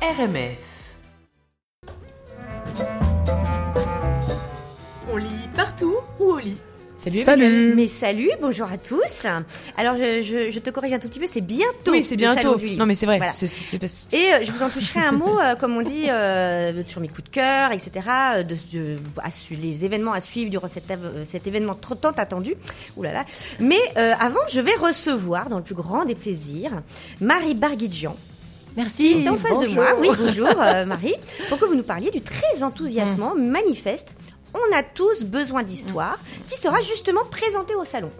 [0.00, 0.56] RMF.
[5.10, 6.56] On lit partout ou au lit
[6.96, 7.16] Salut.
[7.18, 7.74] Salut.
[7.76, 9.24] Mais salut, bonjour à tous.
[9.76, 11.92] Alors je, je- je te corrige un tout petit peu, c'est bientôt.
[11.92, 12.56] Oui, c'est bientôt.
[12.56, 12.76] du.
[12.76, 13.18] Non, mais c'est vrai.
[13.18, 13.30] Voilà.
[13.32, 15.82] C'est- c'est- c'est pas- Et euh, je vous en toucherai un mot, euh, comme on
[15.82, 17.90] dit, euh, sur mes coups de cœur, etc.,
[18.48, 22.54] de, de- à les événements à suivre durant cet, événement trop tant attendu.
[22.96, 23.24] Ouh là là.
[23.60, 26.82] Mais euh, avant, je vais recevoir, dans le plus grand des plaisirs,
[27.20, 28.16] Marie Barguidjian.
[28.78, 29.14] Merci.
[29.14, 29.88] qui est en face de moi.
[29.98, 31.16] Oui, bonjour euh, Marie.
[31.48, 34.14] Pour que vous nous parliez du très enthousiasmant manifeste
[34.54, 38.12] On a tous besoin d'histoire qui sera justement présenté au salon.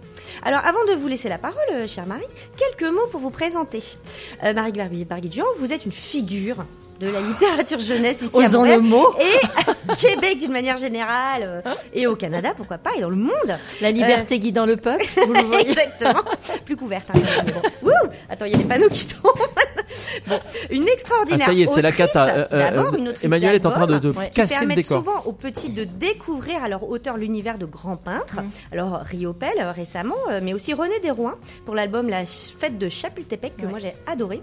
[0.43, 2.27] Alors avant de vous laisser la parole, euh, chère Marie,
[2.57, 3.81] quelques mots pour vous présenter.
[4.43, 4.73] Euh, Marie
[5.05, 6.65] Barguidjian, vous êtes une figure
[6.99, 9.07] de la littérature jeunesse ici à Osons Montréal le mot.
[9.19, 11.61] et Québec d'une manière générale euh,
[11.93, 13.57] et au Canada pourquoi pas et dans le monde.
[13.79, 15.69] La liberté guidant le peuple, vous le voyez.
[15.69, 16.23] Exactement.
[16.65, 17.09] Plus couverte.
[17.13, 17.19] Hein,
[17.81, 17.91] bon.
[18.29, 19.31] Attends, il y a les panneaux qui tombent.
[20.27, 20.37] Bon,
[20.69, 22.27] une extraordinaire Ah, ça y est, c'est la cata.
[22.27, 24.99] Euh, euh, une Emmanuel est en train de, de d'albums qui casser le décor.
[24.99, 28.39] souvent aux petits de découvrir à leur auteur l'univers de grands peintres.
[28.71, 33.65] Alors Riopel euh, récemment, mais aussi René Desrouins pour l'album La Fête de Chapultepec que
[33.65, 34.41] moi j'ai adoré,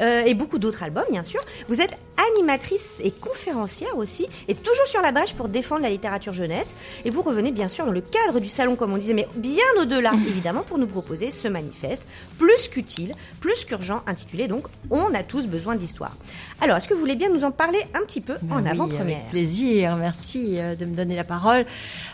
[0.00, 1.40] Euh, et beaucoup d'autres albums bien sûr.
[1.68, 1.96] Vous êtes
[2.30, 6.74] animatrice et conférencière aussi, et toujours sur la brèche pour défendre la littérature jeunesse.
[7.04, 9.64] Et vous revenez bien sûr dans le cadre du salon comme on disait, mais bien
[9.80, 12.06] au-delà évidemment pour nous proposer ce manifeste
[12.38, 16.16] plus qu'utile, plus qu'urgent, intitulé donc On a tous besoin d'histoire.
[16.60, 18.70] Alors est-ce que vous voulez bien nous en parler un petit peu en Ben oui,
[18.70, 21.64] avant-première Avec plaisir, merci euh, de me donner la parole.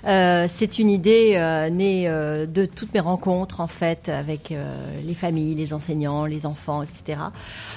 [0.06, 4.55] Euh, c'est une idée euh, née euh, de toutes mes rencontres en fait avec
[5.05, 7.19] les familles, les enseignants, les enfants, etc.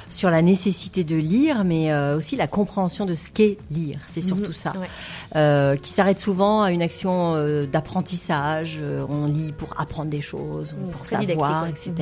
[0.09, 3.97] Sur la nécessité de lire, mais aussi la compréhension de ce qu'est lire.
[4.07, 4.73] C'est surtout ça.
[4.77, 4.87] Ouais.
[5.35, 8.79] Euh, qui s'arrête souvent à une action euh, d'apprentissage.
[8.81, 11.93] Euh, on lit pour apprendre des choses, Mmh, pour savoir, etc.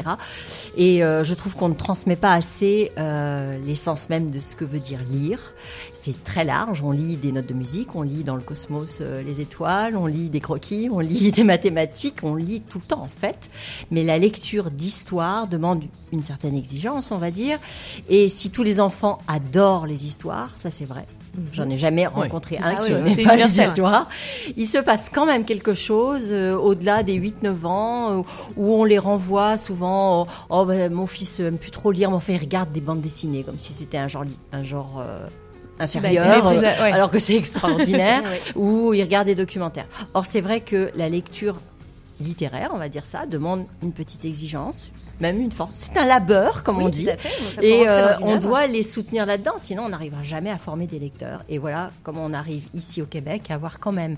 [0.77, 2.91] Et euh, je trouve qu'on ne transmet pas assez
[3.65, 5.39] l'essence même de ce que veut dire lire.
[5.93, 6.81] C'est très large.
[6.83, 10.29] On lit des notes de musique, on lit dans le cosmos les étoiles, on lit
[10.29, 13.49] des croquis, on lit des mathématiques, on lit tout le temps en fait.
[13.91, 17.59] Mais la lecture d'histoire demande une certaine exigence, on va dire.
[18.09, 21.05] Et si tous les enfants adorent les histoires, ça c'est vrai.
[21.51, 23.67] J'en ai jamais rencontré un ça, qui oui, c'est pas universel.
[23.67, 24.07] histoires.
[24.55, 28.21] Il se passe quand même quelque chose euh, au-delà des 8-9 ans euh,
[28.55, 32.17] où on les renvoie souvent oh, oh, ben, mon fils aime plus trop lire mais
[32.17, 35.25] enfin il regarde des bandes dessinées comme si c'était un genre un genre euh,
[35.79, 36.65] inférieur ouais.
[36.91, 38.39] alors que c'est extraordinaire Ouais.
[38.55, 39.87] ou il regarde des documentaires.
[40.13, 41.59] Or c'est vrai que la lecture
[42.21, 45.73] littéraire, on va dire ça, demande une petite exigence, même une force.
[45.75, 47.09] C'est un labeur comme Oui, on tout dit.
[47.09, 47.63] à fait.
[47.65, 51.43] Et euh, on doit les soutenir là-dedans, sinon on n'arrivera jamais à former des lecteurs.
[51.49, 54.15] Et voilà comment on arrive ici au Québec à avoir quand même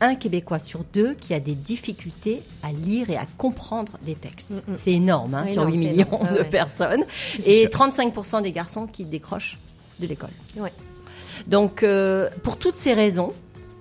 [0.00, 4.52] un Québécois sur deux qui a des difficultés à lire et à comprendre des textes.
[4.68, 4.76] Mm, mm.
[4.78, 6.34] C'est énorme, hein, Oui, sur non, 8 c'est millions énorme.
[6.34, 6.44] De ouais.
[6.48, 7.04] personnes.
[7.46, 7.70] Et sûr.
[7.70, 9.58] 35% des garçons qui décrochent
[10.00, 10.30] de l'école.
[10.56, 10.72] Ouais.
[11.48, 13.32] Donc, euh, pour toutes ces raisons,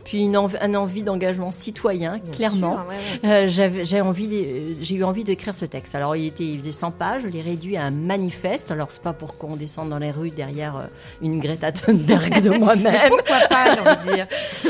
[0.05, 3.47] puis une env- un envie d'engagement citoyen, Bien clairement, ouais, ouais.
[3.47, 5.93] euh, j'ai eu envie d'écrire ce texte.
[5.95, 8.71] Alors il était, il faisait 100 pages, je l'ai réduit à un manifeste.
[8.71, 10.85] Alors c'est pas pour qu'on descende dans les rues derrière euh,
[11.21, 14.27] une Greta Thunberg de moi-même, Pourquoi pas, j'ai envie de dire.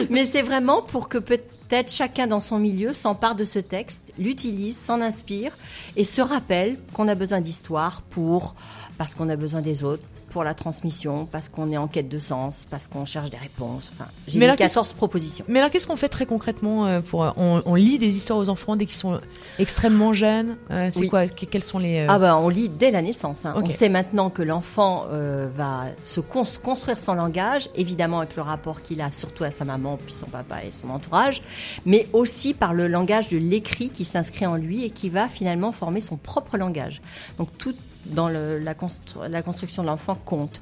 [0.10, 4.78] mais c'est vraiment pour que peut-être chacun dans son milieu s'empare de ce texte, l'utilise,
[4.78, 5.52] s'en inspire
[5.98, 8.56] et se rappelle qu'on a besoin d'histoire pour
[8.98, 10.04] parce qu'on a besoin des autres
[10.36, 13.94] pour la transmission, parce qu'on est en quête de sens, parce qu'on cherche des réponses.
[13.96, 15.46] Enfin, j'ai Mais mis alors, qu'est-ce- 14 propositions.
[15.48, 18.38] Mais alors, qu'est-ce qu'on fait très concrètement euh, pour euh, on, on lit des histoires
[18.38, 19.22] aux enfants dès qu'ils sont
[19.60, 20.58] extrêmement jeunes.
[20.72, 21.08] Euh, c'est Oui.
[21.08, 23.46] quoi que- Quels sont les Ah bah on lit dès la naissance.
[23.46, 23.54] hein.
[23.56, 23.64] Ok.
[23.64, 28.42] On sait maintenant que l'enfant euh, va se cons- construire son langage, évidemment avec le
[28.42, 31.42] rapport qu'il a surtout à sa maman, puis son papa et son entourage,
[31.86, 35.72] mais aussi par le langage de l'écrit qui s'inscrit en lui et qui va finalement
[35.72, 37.02] former son propre langage.
[37.38, 37.74] Donc tout
[38.08, 40.62] dans le- la, constru- la construction de l'enfant compte.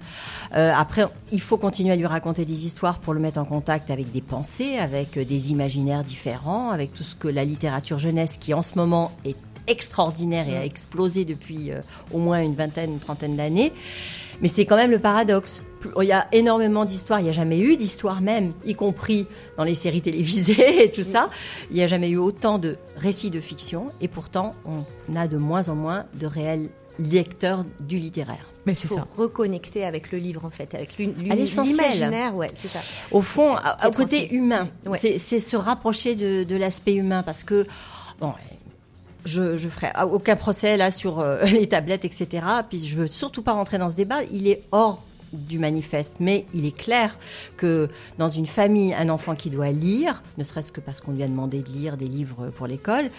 [0.55, 3.91] Euh, après, il faut continuer à lui raconter des histoires pour le mettre en contact
[3.91, 8.37] avec des pensées, avec euh, des imaginaires différents, avec tout ce que la littérature jeunesse,
[8.39, 9.37] qui en ce moment est
[9.67, 11.79] extraordinaire et a explosé depuis euh,
[12.11, 13.71] au moins une vingtaine, une trentaine d'années.
[14.41, 15.63] Mais c'est quand même le paradoxe.
[15.83, 19.27] Plus- Il y a énormément d'histoires, il n'y a jamais eu d'histoire même, y compris
[19.57, 21.29] dans les séries télévisées et tout ça.
[21.71, 25.37] Il n'y a jamais eu autant de récits de fiction et pourtant on a de
[25.37, 26.69] moins en moins de réels
[26.99, 28.45] lecteurs du littéraire.
[28.65, 29.05] Mais c'est ça.
[29.17, 31.75] reconnecter avec le livre en fait, avec l'uni- À l'essentiel.
[31.93, 32.79] l'imaginaire, ouais, c'est ça.
[33.11, 34.37] Au fond, au côté transmis.
[34.37, 34.97] humain, Ouais.
[34.97, 37.67] c'est c'est se rapprocher de, de l'aspect humain parce que,
[38.21, 38.31] bon,
[39.25, 42.27] je, je ferai aucun procès là sur euh, les tablettes, etc.
[42.69, 44.23] Puis je veux surtout pas rentrer dans ce débat.
[44.31, 45.03] Il est hors
[45.33, 47.17] du manifeste, mais il est clair
[47.57, 47.87] que
[48.17, 51.27] dans une famille, un enfant qui doit lire, ne serait-ce que parce qu'on lui a
[51.27, 53.09] demandé de lire des livres pour l'école,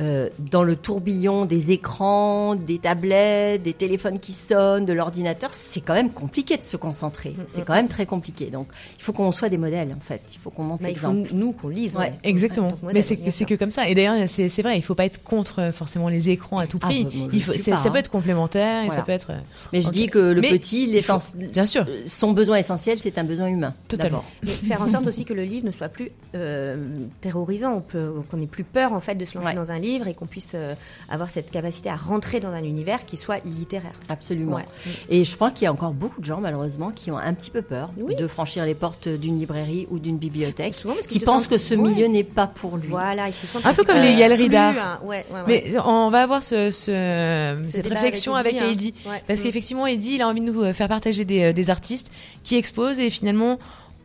[0.00, 5.80] euh, dans le tourbillon des écrans, des tablettes, des téléphones qui sonnent, de l'ordinateur, c'est
[5.80, 7.30] quand même compliqué de se concentrer.
[7.30, 8.46] Mm, C'est quand même très compliqué.
[8.46, 8.68] Donc,
[8.98, 10.20] il faut qu'on soit des modèles, en fait.
[10.34, 11.30] Il faut qu'on montre Bah, il faut l'exemple.
[11.34, 11.96] nous qu'on lise.
[11.96, 12.02] Ouais.
[12.02, 12.18] ouais.
[12.22, 12.72] Exactement.
[12.82, 13.88] Mais c'est que, comme ça.
[13.88, 16.78] Et d'ailleurs, c'est vrai, il faut pas être contre euh, forcément les écrans à tout
[16.82, 17.04] Ah, prix.
[17.04, 17.90] bah, il faut, ça hein.
[17.90, 19.00] peut être complémentaire et Voilà.
[19.00, 19.30] ça peut être.
[19.30, 19.38] euh,
[19.72, 21.18] Mais je dis que le Mais petit, faut-
[21.52, 21.84] bien sûr.
[22.06, 23.74] son besoin essentiel, c'est un besoin humain.
[23.88, 24.24] Totalement.
[24.44, 26.76] Mais faire en sorte aussi que le livre ne soit plus euh,
[27.20, 27.82] terrorisant,
[28.30, 29.54] qu'on n'ait plus peur en fait de se lancer Ouais.
[29.54, 30.74] dans un livre et qu'on puisse euh,
[31.08, 33.92] avoir cette capacité à rentrer dans un univers qui soit littéraire.
[34.08, 34.56] Absolument.
[34.56, 34.64] Ouais.
[35.08, 37.50] Et je crois qu'il y a encore beaucoup de gens, malheureusement, qui ont un petit
[37.50, 38.14] peu peur Oui.
[38.16, 41.46] de franchir les portes d'une librairie ou d'une bibliothèque, Souvent parce qu'ils qui se pensent
[41.46, 41.88] que ce Ouais.
[41.90, 42.88] milieu n'est pas pour lui.
[42.88, 44.74] Voilà, ils se sentent Un peu comme les galeries d'art.
[44.78, 45.00] hein.
[45.04, 45.62] Ouais, ouais, ouais.
[45.72, 48.92] Mais on va avoir ce, ce- cette réflexion avec Eddy.
[49.06, 49.12] hein.
[49.26, 49.42] Parce Mm.
[49.44, 52.10] qu'effectivement, Eddy, il a envie de nous faire partager des, euh, des artistes
[52.44, 53.58] qui exposent et finalement,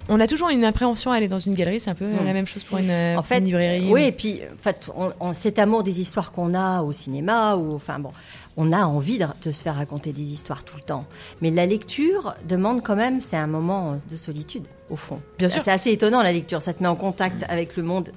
[0.09, 1.79] on a toujours une appréhension à aller dans une galerie.
[1.79, 2.25] C'est un peu euh, Mm.
[2.25, 3.89] la même chose pour une, euh, En pour fait, une librairie.
[3.91, 7.55] oui, et puis en fait, on, on- cet amour des histoires qu'on a au cinéma,
[7.55, 8.11] ou enfin bon,
[8.57, 11.05] on a envie de, de se faire raconter des histoires tout le temps.
[11.41, 15.19] Mais la lecture demande quand même, c'est un moment de solitude au fond.
[15.39, 15.61] Bien sûr.
[15.63, 18.09] C'est assez étonnant la lecture, ça te met en contact avec le monde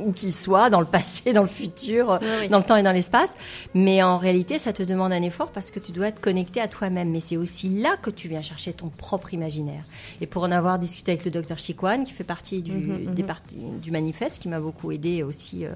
[0.00, 2.48] où qu'il soit, dans le passé, dans le futur, oui.
[2.48, 3.30] dans le temps et dans l'espace.
[3.74, 6.68] Mais en réalité, ça te demande un effort parce que tu dois être connecté à
[6.68, 7.10] toi-même.
[7.10, 9.82] Mais c'est aussi là que tu viens chercher ton propre imaginaire.
[10.20, 13.22] Et pour en avoir discuté avec le docteur Chiquan, qui fait partie du, Mhm, des
[13.22, 15.70] parties- du manifeste, qui m'a beaucoup aidé aussi euh,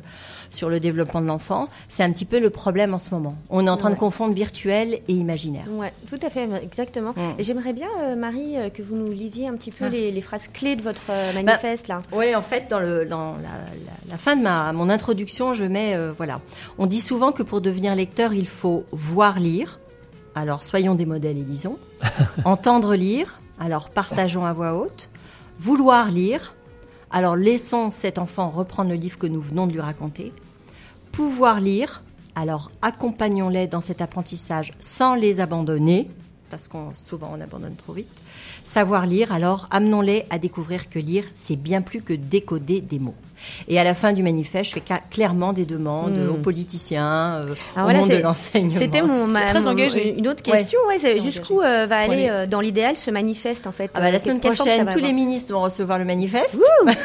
[0.50, 3.36] sur le développement de l'enfant, c'est un petit peu le problème en ce moment.
[3.50, 5.64] On est en train de confondre virtuel et imaginaire.
[5.70, 7.10] Ouais, tout à fait, exactement.
[7.16, 7.20] Mm.
[7.38, 9.90] J'aimerais bien, euh, Marie, euh, que vous nous lisiez un petit peu Ah.
[9.90, 12.00] les, les phrases clés de votre Bah, manifeste là.
[12.12, 15.64] Oui, en fait, dans, le, dans la, la- la fin de ma, mon introduction, je
[15.64, 16.41] mets, euh, voilà,
[16.79, 19.81] on dit souvent que pour devenir lecteur, il faut voir lire.
[20.35, 21.79] Alors, soyons des modèles et lisons.
[22.44, 23.41] Entendre lire.
[23.58, 25.11] Alors, partageons à voix haute.
[25.58, 26.55] Vouloir lire.
[27.11, 30.32] Alors, laissons cet enfant reprendre le livre que nous venons de lui raconter.
[31.12, 32.02] Pouvoir lire.
[32.35, 36.11] Alors, accompagnons-les dans cet apprentissage sans les abandonner,
[36.50, 38.08] parce qu'on souvent on abandonne trop vite.
[38.64, 43.14] Savoir lire, alors amenons-les à découvrir que lire, c'est bien plus que décoder des mots.
[43.69, 46.31] Et à la fin du manifeste, je fais clairement des demandes Mm.
[46.31, 48.78] aux politiciens, euh, Ah, au voilà, monde de l'enseignement.
[48.78, 50.16] C'était mon, ma- très mon- engagé.
[50.19, 50.78] une autre question.
[50.88, 53.90] Ouais, jusqu'où euh, va aller euh, dans l'idéal ce manifeste en fait?
[53.94, 56.58] Ah bah, la semaine prochaine, tous les ministres vont recevoir le manifeste.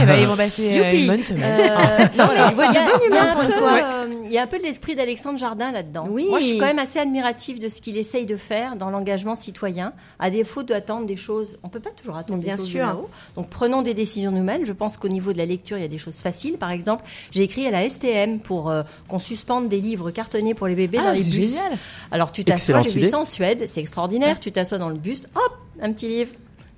[0.00, 1.02] Eh ben, ils vont passer euh, Youpi.
[1.02, 1.44] une bonne semaine.
[1.70, 3.80] Euh, non, mais Il y a- bon il y a humeur pour une fois.
[4.28, 6.06] Il y a un peu de l'esprit d'Alexandre Jardin là-dedans.
[6.10, 6.26] Oui.
[6.28, 9.34] Moi, je suis quand même assez admirative de ce qu'il essaye de faire dans l'engagement
[9.34, 11.56] citoyen, à défaut d'attendre des choses.
[11.62, 12.84] On peut pas toujours attendre Bien des choses sûr.
[12.86, 13.08] de là-haut.
[13.36, 14.64] Donc, prenons des décisions nous-mêmes.
[14.64, 16.58] Je pense qu'au niveau de la lecture, il y a des choses faciles.
[16.58, 20.66] Par exemple, j'ai écrit à la STM pour euh, qu'on suspende des livres cartonnés pour
[20.68, 21.50] les bébés Ah, dans les bus.
[21.56, 21.72] génial.
[22.10, 24.38] Alors, tu t'assois, j'ai vu ça en Suède, c'est extraordinaire.
[24.40, 26.30] Tu t'assois dans le bus, hop, un petit livre.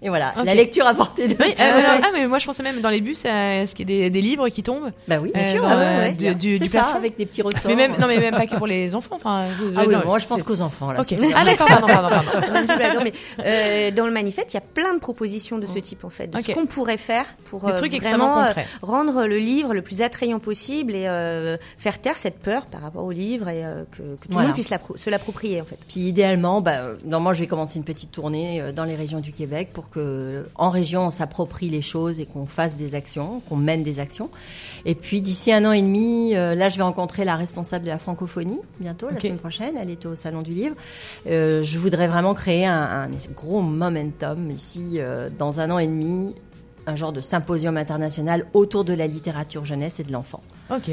[0.03, 2.63] Et voilà, la lecture à portée de Oui, euh, alors- ah, mais moi je pensais
[2.63, 4.91] même dans les bus à ce qu'il y ait des, des livres qui tombent.
[5.07, 5.63] Bah oui, bien Euh, sûr.
[5.63, 7.63] ah ouais, du- du- ça, avec des petits ressorts.
[7.67, 9.17] Mais même, non, mais même pas que pour les enfants.
[9.17, 11.01] Enfin, je- Ah oui, non, moi je pense qu'aux enfants là.
[11.01, 11.07] Ok.
[11.11, 13.01] c'est- Ah d'accord, pardon, pardon, pardon.
[13.05, 13.13] Mais
[13.45, 16.29] euh, dans le manifeste, il y a plein de propositions de ce type en fait,
[16.29, 20.39] de ce qu'on pourrait faire pour euh, vraiment euh, rendre le livre le plus attrayant
[20.39, 21.05] possible et
[21.77, 23.63] faire taire cette peur par rapport au livre et
[23.93, 25.79] que, que tout le monde puisse se l'approprier en fait.
[25.89, 29.69] Puis idéalement, bah, normalement, je vais commencer une petite tournée dans les régions du Québec
[29.75, 33.83] pour que, en région, on s'approprie les choses et qu'on fasse des actions, qu'on mène
[33.83, 34.31] des actions.
[34.85, 37.91] Et puis d'ici un an et demi, euh, là, je vais rencontrer la responsable de
[37.91, 39.75] la francophonie bientôt, la semaine prochaine.
[39.81, 40.77] Elle est au salon du livre.
[41.27, 45.87] Euh, je voudrais vraiment créer un, un gros momentum ici euh, dans un an et
[45.87, 46.35] demi.
[46.87, 50.41] Un genre de symposium international autour de la littérature jeunesse et de l'enfant.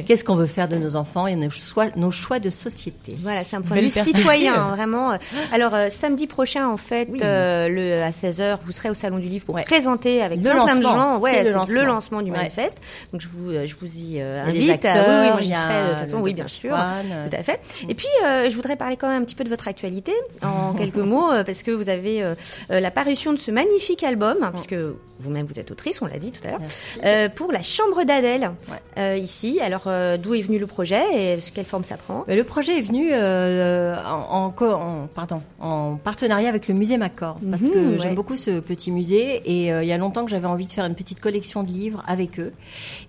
[0.08, 3.44] Qu'est-ce qu'on veut faire de nos enfants et nos choix, nos choix de société Voilà,
[3.44, 5.16] c'est un point de vue citoyen, hein, vraiment.
[5.52, 7.20] Alors, euh, samedi prochain, en fait, Oui.
[7.24, 9.64] euh, le, à 16h, vous serez au Salon du Livre pour Ouais.
[9.64, 11.16] présenter avec Le plein, plein de lancement.
[11.16, 11.20] gens.
[11.20, 12.22] Ouais, le lancement.
[12.22, 12.38] du Ouais.
[12.38, 12.80] manifeste.
[13.12, 14.54] Donc, je vous, euh, je vous y euh, invite.
[14.54, 16.18] des Ah, oui, oui, acteurs, moi, j'y serai, de toute façon.
[16.22, 16.74] Oui, bien sûr.
[16.76, 17.60] Euh, Tout à fait.
[17.88, 20.74] Et puis, euh, je voudrais parler quand même un petit peu de votre actualité, en
[20.78, 22.34] quelques mots, euh, parce que vous avez euh,
[22.72, 24.76] euh, la parution de ce magnifique album, puisque
[25.20, 26.60] vous-même, vous êtes autrice, on l'a dit tout à l'heure.
[27.04, 28.78] Euh, pour la Chambre d'Adèle, Ouais.
[29.00, 29.60] euh, ici.
[29.68, 32.24] Alors, euh, d'où est venu le projet et quelle forme ça prend?
[32.30, 36.98] Le projet est venu euh, en, en co- en- pardon, en partenariat avec le musée
[36.98, 38.00] Macor parce Mhm, que ouais.
[38.00, 40.72] j'aime beaucoup ce petit musée et euh, il y a longtemps que j'avais envie de
[40.72, 42.54] faire une petite collection de livres avec eux.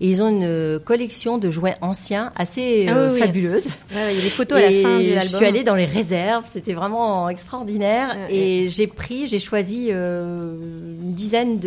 [0.01, 3.67] Et ils ont une collection de jouets anciens assez Ah oui, fabuleuse.
[3.95, 5.35] Ouais, Il y a les photos à la fin de je l'album.
[5.37, 8.17] suis allée dans les réserves, c'était vraiment extraordinaire.
[8.29, 11.57] Et j'ai pris, j'ai choisi une dizaine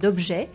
[0.00, 0.50] d'objets.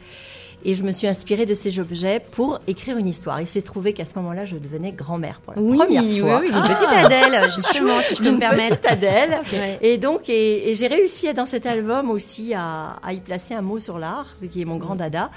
[0.65, 3.41] Et je me suis inspirée de ces objets pour écrire une histoire.
[3.41, 6.39] Il s'est trouvé qu'à ce moment-là, je devenais grand-mère pour la Oui, première fois.
[6.41, 8.77] oui, une petite Adèle, justement, si je peux me permettre.
[8.79, 9.39] petite Adèle.
[9.81, 13.61] Et donc, et, et j'ai réussi dans cet album aussi à, à y placer un
[13.61, 15.29] mot sur l'art, qui est mon grand dada.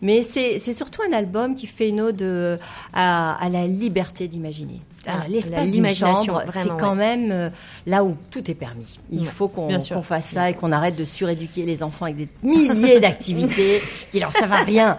[0.00, 2.56] Mais c'est surtout un album qui fait une ode euh,
[2.92, 4.80] à, à la liberté d'imaginer.
[5.06, 6.94] Ah, L'espace d'une l'imagination, chambre, c'est quand ouais.
[7.16, 7.50] même euh,
[7.86, 8.98] là où tout est permis.
[9.10, 9.68] Il faut qu'on
[10.02, 13.82] fasse ça et qu'on arrête de suréduquer les enfants avec des milliers d'activités
[14.12, 14.98] qui leur servent à rien.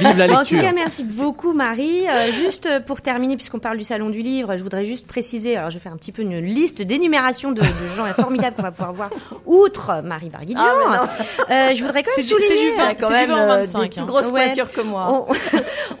[0.00, 0.58] Vive la Bon, en lecture.
[0.58, 2.08] tout cas, merci beaucoup Marie.
[2.08, 5.56] Euh, juste euh, pour terminer, puisqu'on parle du salon du livre, je voudrais juste préciser.
[5.56, 8.62] Alors, je vais faire un petit peu une liste d'énumération de, de gens formidables qu'on
[8.62, 9.10] va pouvoir voir
[9.46, 10.62] outre Marie Barguignan.
[10.64, 11.06] Ah,
[11.50, 12.70] Euh, je voudrais quand même souligner.
[12.72, 12.94] du vin.
[12.94, 14.04] Quand même du vin en euh, 25, des plus hein.
[14.04, 14.46] grosses Ouais.
[14.46, 15.26] pointures que moi.
[15.28, 15.34] On,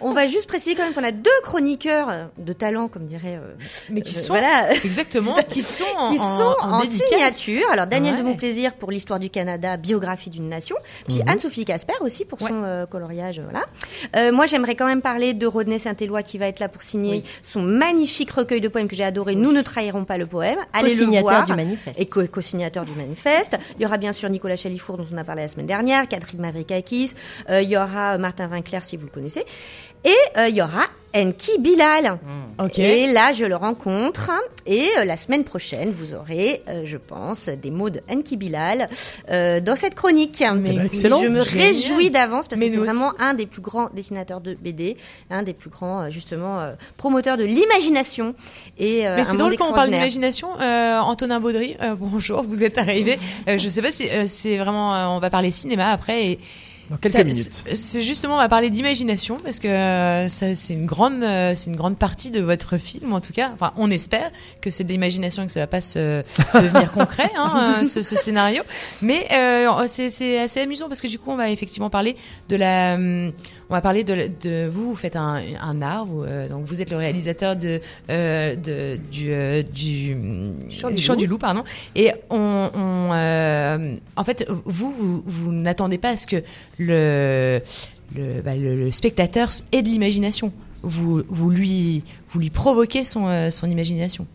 [0.08, 3.38] on va juste préciser quand même qu'on a deux chroniqueurs de talent, comme dirait.
[3.44, 3.54] Euh,
[3.90, 7.36] Mais qui euh, sont voilà, exactement, qui sont en, qui sont en, dédicace.
[7.36, 7.70] signature.
[7.70, 8.20] Alors Daniel Ouais.
[8.20, 10.76] de Montplaisir pour l'histoire du Canada, biographie d'une nation,
[11.08, 13.40] puis Anne-Sophie Casper aussi pour son euh, coloriage.
[13.40, 13.66] Voilà.
[14.16, 17.24] Euh, moi, j'aimerais quand même parler de Rodney Saint-Éloi qui va être là pour signer
[17.42, 19.34] son magnifique recueil de poèmes que j'ai adoré.
[19.34, 20.58] Nous ne trahirons pas le poème.
[20.72, 21.44] Allez le voir.
[21.44, 21.98] du manifeste.
[22.00, 23.56] Et co- co-signateur du manifeste.
[23.76, 26.40] Il y aura bien sûr Nicolas Chalifour dont on a parlé la semaine dernière, Catherine
[26.40, 27.14] Mavrikakis.
[27.50, 29.44] Euh, il y aura Martin Vinclair si vous le connaissez.
[30.04, 30.14] Et
[30.48, 30.82] il y aura
[31.14, 32.18] Enki Bilal.
[32.58, 32.78] Ok.
[32.78, 34.30] Et là, je le rencontre.
[34.66, 38.88] Et euh, la semaine prochaine, vous aurez, euh, je pense, des mots de Enki Bilal
[39.30, 40.42] euh, dans cette chronique.
[40.56, 41.20] Mais Eh ben, excellent.
[41.20, 41.66] Je me Génial.
[41.66, 42.88] réjouis d'avance parce Mais que c'est aussi.
[42.88, 44.96] vraiment un des plus grands dessinateurs de BD,
[45.30, 48.34] un des plus grands, euh, justement, euh, promoteurs de l'imagination.
[48.78, 50.48] Et euh, Mais c'est drôle quand on parle d'imagination.
[50.60, 53.18] Euh, Antonin Baudry, euh, bonjour, vous êtes arrivé.
[53.48, 54.94] Euh, je sais pas si euh, c'est vraiment.
[54.94, 56.26] euh, on va parler cinéma après.
[56.26, 56.38] Et
[56.90, 57.64] Dans quelques ça- minutes.
[57.74, 61.70] c'est- justement, on va parler d'imagination parce que euh, ça, c'est une grande, euh, c'est
[61.70, 63.50] une grande partie de votre film en tout cas.
[63.54, 66.22] Enfin, on espère que c'est de l'imagination et que ça va pas se
[66.54, 68.62] devenir concret, hein, euh, ce, ce scénario.
[69.02, 72.16] Mais euh, c'est c'est assez amusant parce que du coup, on va effectivement parler
[72.48, 72.98] de la.
[73.70, 76.90] On va parler de, vous, vous faites un, un art, vous, euh, donc vous êtes
[76.90, 77.80] le réalisateur de,
[78.10, 80.16] euh, de du, euh, du,
[80.70, 81.18] Chant du du Chant loup.
[81.20, 81.64] du loup, pardon.
[81.96, 86.42] Et on, on, euh, en fait, vous, vous, vous n'attendez pas à ce que
[86.78, 87.60] le,
[88.14, 90.52] le, bah, le, le spectateur ait de l'imagination.
[90.82, 94.26] Vous, vous lui, vous lui provoquez son, euh, son imagination.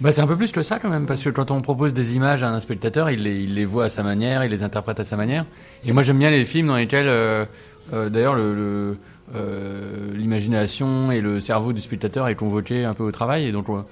[0.00, 2.16] Bah, c'est un peu plus que ça quand même, parce que quand on propose des
[2.16, 5.00] images à un spectateur, il les, il les voit à sa manière, il les interprète
[5.00, 5.46] à sa manière.
[5.86, 7.46] Et moi j'aime bien les films dans lesquels, euh,
[7.92, 8.98] euh, d'ailleurs, le, le,
[9.34, 13.44] euh, l'imagination et le cerveau du spectateur est convoqué un peu au travail.
[13.46, 13.84] Et donc, on-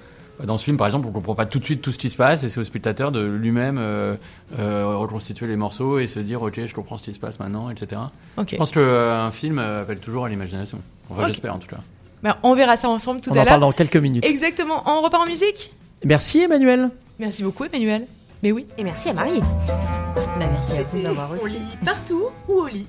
[0.45, 2.17] dans ce film, par exemple, on comprend pas tout de suite tout ce qui se
[2.17, 4.15] passe, et c'est au spectateur de lui-même euh,
[4.59, 7.69] euh, reconstituer les morceaux et se dire, ok, je comprends ce qui se passe maintenant,
[7.69, 8.01] etc.
[8.45, 10.79] Je pense qu'un film euh, appelle toujours à l'imagination.
[11.09, 11.77] Enfin, j'espère en tout cas.
[12.21, 13.69] Ben, on verra ça ensemble tout On à en parle l'heure.
[13.69, 14.25] dans quelques minutes.
[14.25, 14.83] Exactement.
[14.87, 15.71] On repart en musique?
[16.03, 16.89] Merci Emmanuel.
[17.19, 18.05] Merci beaucoup, Emmanuel.
[18.43, 18.65] Mais oui.
[18.77, 19.39] Et merci à Marie.
[19.39, 21.55] Bah, merci à vous d'avoir On reçu.
[21.55, 22.87] lit partout ou au lit